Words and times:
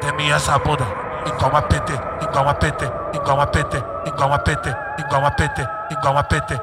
Treme 0.00 0.30
essa 0.30 0.58
bunda, 0.58 0.86
igual 1.26 1.50
uma 1.50 1.62
PT, 1.62 1.92
igual 2.22 2.44
uma 2.44 2.54
PT, 2.54 2.90
igual 3.12 3.36
uma 3.36 3.46
PT, 3.46 3.84
igual 4.06 4.28
uma 4.28 4.38
PT, 4.38 4.76
igual 4.98 5.20
uma 5.20 5.30
PT, 5.30 5.68
igual 5.90 6.12
uma 6.14 6.24
PT. 6.24 6.60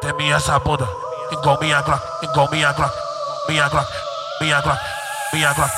Treme 0.00 0.32
essa 0.32 0.58
bunda, 0.60 0.88
igual 1.32 1.58
minha 1.60 1.82
Glock, 1.82 2.02
igual 2.22 2.48
minha 2.50 2.72
Glock, 2.72 2.94
minha 3.48 3.68
Glock, 3.68 3.92
minha 4.40 4.60
Glock, 4.60 4.80
minha 5.32 5.52
Glock, 5.52 5.72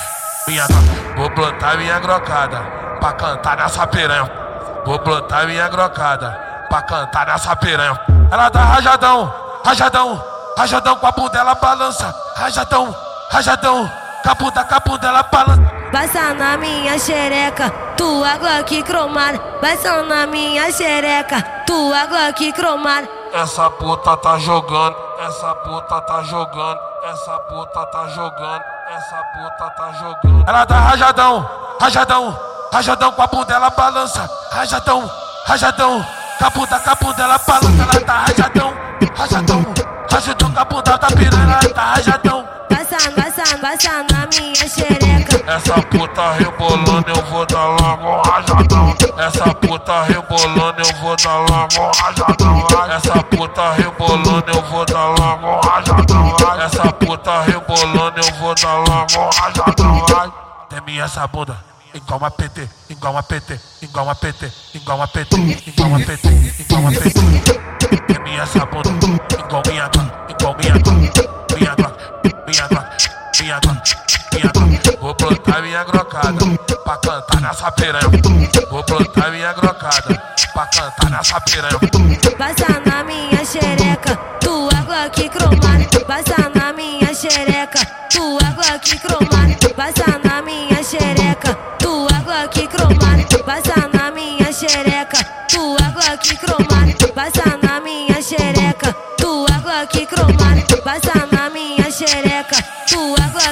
minha 0.47 0.67
Glock. 0.67 1.17
Vou 1.17 1.31
plantar 1.31 1.77
minha 1.79 1.99
grocada 1.99 2.60
pra 3.01 3.12
cantar 3.12 3.56
nessa 3.56 3.87
piranha. 3.87 4.30
Vou 4.85 4.98
plantar 4.98 5.46
minha 5.46 5.66
grocada 5.69 6.38
pra 6.69 6.82
cantar 6.82 7.26
nessa 7.26 7.56
piranha. 7.56 7.98
Ela 8.30 8.51
tá 8.51 8.60
rajadão, 8.60 9.32
rajadão, 9.64 10.24
rajadão 10.58 10.96
com 10.96 11.06
a 11.06 11.12
bunda 11.12 11.38
ela 11.38 11.54
balança, 11.54 12.14
rajadão, 12.37 12.94
rajadão, 13.30 13.90
com 14.22 14.30
a 14.30 14.35
bunda, 14.35 14.64
com 14.64 14.74
a 14.74 14.80
bunda 14.80 15.08
ela 15.08 15.22
balança. 15.22 15.83
Passa 15.95 16.34
na 16.34 16.56
minha 16.56 16.98
xereca, 16.98 17.70
tua 17.97 18.37
Glock 18.37 18.83
cromada. 18.83 19.39
Passa 19.61 20.03
na 20.03 20.27
minha 20.27 20.69
xereca, 20.73 21.41
tua 21.65 22.05
Glock 22.07 22.53
cromada. 22.53 23.09
Essa 23.33 23.70
puta 23.70 24.17
tá 24.17 24.37
jogando, 24.37 24.97
essa 25.20 25.55
puta 25.55 26.01
tá 26.01 26.20
jogando, 26.25 26.80
essa 27.05 27.39
puta 27.39 27.87
tá 27.87 28.09
jogando, 28.09 28.65
essa 28.89 29.23
puta 29.34 29.70
tá 29.70 29.93
jogando. 29.93 30.48
Ela 30.48 30.67
tá 30.67 30.80
rajadão, 30.80 31.48
rajadão, 31.80 32.41
rajadão 32.73 33.12
com 33.12 33.23
a 33.23 33.27
bunda 33.29 33.55
ela 33.55 33.70
balança, 33.70 34.29
rajadão, 34.51 35.09
rajadão, 35.47 36.05
com 36.41 36.45
a 36.45 36.51
bunda, 36.51 36.81
com 36.81 36.91
a 36.91 36.95
bunda 36.97 37.23
ela 37.23 37.39
balança, 37.39 37.83
ela 37.83 38.01
tá 38.01 38.25
rajadão, 38.27 38.75
rajadão, 39.17 39.65
rajadão 40.11 40.53
com 40.53 40.59
a 40.61 40.65
bunda 40.65 40.98
tá 40.98 41.06
piranha, 41.06 41.59
ela 41.62 41.73
tá 41.73 41.83
rajadão. 41.83 42.48
Passa, 42.69 43.12
passa, 43.12 43.59
passa 43.59 44.05
na 44.11 44.27
minha 44.27 44.69
xereca. 44.69 45.04
Essa 45.47 45.75
puta 45.83 46.33
rebolando, 46.33 47.11
eu 47.11 47.25
vou 47.27 47.45
dar 47.45 47.66
logo 47.66 48.09
um 48.09 48.23
rajadão. 48.23 48.95
Essa 49.19 49.55
puta 49.55 50.03
rebolando, 50.05 50.81
eu 50.81 50.97
vou 51.00 51.17
dar 51.17 51.39
logo 51.39 51.81
um 51.81 51.91
rajadão. 52.03 52.67
Essa 52.91 53.23
puta 53.25 53.72
rebolando, 53.72 54.50
eu 54.50 54.62
vou 54.62 54.87
dar 54.87 55.06
logo 55.09 55.47
um 55.47 55.61
rajadão. 55.61 56.37
Essa 56.65 56.92
puta 56.92 57.42
rebolando, 57.42 58.20
eu 58.20 58.34
vou 58.39 58.55
dar 58.55 58.75
logo 58.75 59.19
um 59.19 59.31
rajadão. 59.39 60.33
Teme 60.70 60.98
essa 60.98 61.27
bunda. 61.27 61.56
Igual 61.92 62.19
uma 62.19 62.31
PT, 62.31 62.69
igual 62.91 63.12
uma 63.12 63.22
PT, 63.22 63.61
igual 63.83 64.05
uma 64.06 64.15
PT, 64.17 64.50
igual 64.75 64.97
uma 64.97 65.06
PT, 65.06 65.37
igual 65.69 65.89
uma 65.89 66.00
PT, 66.00 66.28
igual 66.59 66.81
uma 66.81 66.91
PT. 66.91 67.20
Teme 68.06 68.37
essa 68.37 68.67
bunda, 68.67 68.91
igual 69.39 69.62
minha 69.69 69.89
minha. 74.35 74.51
Vou 75.01 75.15
plantar 75.15 75.63
minha 75.63 75.85
grocada 75.85 76.33
pra 76.85 76.97
cantar 76.97 77.41
nessa 77.41 77.71
piranha. 77.73 78.11
Vou 78.71 78.83
plantar 78.85 79.31
minha 79.31 79.53
grocada 79.53 80.23
pra 80.53 80.67
cantar 80.67 81.11
nessa 81.11 81.41
piranha. 81.41 81.79
Passa 82.39 82.81
na 82.87 83.05
minha 83.05 83.45
xereca, 83.45 84.17
tua 84.41 84.73
Glock 84.87 85.29
cromada. 85.29 86.01
Passa 86.07 86.51
na 86.55 86.73
minha 86.73 87.15
xereca, 87.15 87.85
tua 88.11 88.51
Glock 88.51 88.99
cromada. 88.99 89.75
Passa 89.75 90.21
na 90.25 90.43
minha 90.43 90.83
xereca, 90.83 91.55
tua 91.79 92.19
Glock 92.25 92.69
cromada. 92.69 93.45
Passa 93.45 93.89
na 93.93 94.11
minha 94.11 94.53
xereca, 94.53 95.25
tua 95.49 95.89
Glock 95.91 96.37
cromada. 96.37 97.12
Passa 97.15 97.59
na 97.62 97.81
minha 97.81 98.23
xereca, 98.23 98.93
tua 99.19 99.59
Glock 99.62 100.07
cromada. 100.07 100.64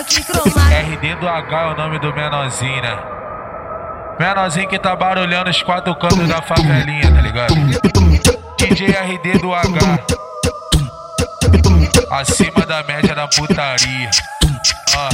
Glock 0.02 0.24
cromada. 0.24 0.80
RD 0.80 1.14
do 1.16 1.28
H 1.28 1.62
é 1.62 1.66
o 1.66 1.76
nome 1.76 1.98
do 2.00 2.12
menorzinho, 2.12 2.82
né? 2.82 2.98
Menorzinho 4.18 4.68
que 4.68 4.78
tá 4.78 4.96
barulhando 4.96 5.48
os 5.48 5.62
quatro 5.62 5.94
cantos 5.94 6.28
da 6.28 6.42
favelinha, 6.42 7.12
tá 7.12 7.20
ligado? 7.20 7.54
DJ 8.58 8.90
RD 8.90 9.38
do 9.38 9.54
H. 9.54 10.00
Acima 12.10 12.66
da 12.66 12.82
média 12.82 13.14
da 13.14 13.28
putaria. 13.28 14.10
Ah. 14.96 15.08